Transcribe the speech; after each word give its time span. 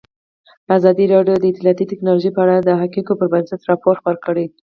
ازادي 0.77 1.05
راډیو 1.13 1.35
د 1.39 1.45
اطلاعاتی 1.51 1.85
تکنالوژي 1.91 2.31
په 2.33 2.41
اړه 2.45 2.55
د 2.59 2.69
حقایقو 2.81 3.13
پر 3.19 3.27
بنسټ 3.33 3.61
راپور 3.69 3.95
خپور 3.99 4.17
کړی. 4.25 4.45